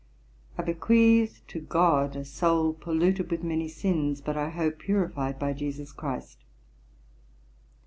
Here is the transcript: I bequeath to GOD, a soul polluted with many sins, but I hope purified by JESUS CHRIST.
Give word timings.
I 0.57 0.63
bequeath 0.63 1.43
to 1.49 1.59
GOD, 1.61 2.15
a 2.15 2.25
soul 2.25 2.73
polluted 2.73 3.29
with 3.29 3.43
many 3.43 3.67
sins, 3.67 4.19
but 4.19 4.35
I 4.35 4.49
hope 4.49 4.79
purified 4.79 5.37
by 5.37 5.53
JESUS 5.53 5.91
CHRIST. 5.93 6.43